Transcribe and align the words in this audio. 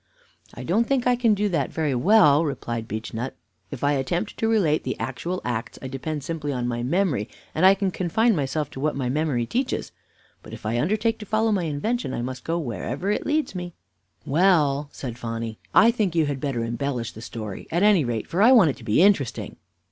"I 0.55 0.63
don't 0.63 0.85
think 0.87 1.05
I 1.05 1.15
can 1.15 1.35
do 1.35 1.47
that 1.49 1.71
very 1.71 1.93
well," 1.93 2.43
replied 2.43 2.87
Beechnut. 2.87 3.35
"If 3.69 3.83
I 3.83 3.91
attempt 3.91 4.35
to 4.37 4.47
relate 4.47 4.83
the 4.83 4.99
actual 4.99 5.41
acts, 5.45 5.77
I 5.79 5.87
depend 5.87 6.23
simply 6.23 6.51
on 6.51 6.67
my 6.67 6.81
memory, 6.81 7.29
and 7.53 7.67
I 7.67 7.75
can 7.75 7.91
confine 7.91 8.35
myself 8.35 8.71
to 8.71 8.79
what 8.79 8.95
my 8.95 9.09
memory 9.09 9.45
teaches; 9.45 9.91
but 10.41 10.53
if 10.53 10.65
I 10.65 10.79
undertake 10.81 11.19
to 11.19 11.27
follow 11.27 11.51
my 11.51 11.65
invention, 11.65 12.15
I 12.15 12.23
must 12.23 12.43
go 12.43 12.57
wherever 12.57 13.11
it 13.11 13.27
leads 13.27 13.53
me." 13.53 13.75
"Well," 14.25 14.89
said 14.91 15.19
Phonny, 15.19 15.59
"I 15.71 15.91
think 15.91 16.15
you 16.15 16.25
had 16.25 16.41
better 16.41 16.63
embellish 16.63 17.11
the 17.11 17.21
story, 17.21 17.67
at 17.69 17.83
any 17.83 18.03
rate, 18.03 18.25
for 18.27 18.41
I 18.41 18.51
want 18.51 18.71
it 18.71 18.77
to 18.77 18.83
be 18.83 19.03
interesting." 19.03 19.57